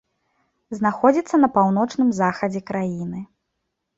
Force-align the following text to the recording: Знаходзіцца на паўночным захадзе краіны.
Знаходзіцца 0.77 1.35
на 1.43 1.49
паўночным 1.57 2.09
захадзе 2.21 2.61
краіны. 2.69 3.19